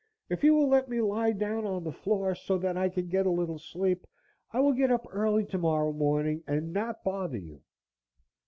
[0.29, 3.27] If you will let me lie down on the floor, so that I can get
[3.27, 4.07] a little sleep,
[4.51, 7.61] I will get up early tomorrow morning and not bother you."